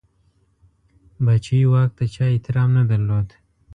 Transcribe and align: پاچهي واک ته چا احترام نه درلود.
پاچهي 1.23 1.63
واک 1.71 1.89
ته 1.97 2.03
چا 2.15 2.25
احترام 2.33 2.69
نه 2.77 2.83
درلود. 2.89 3.27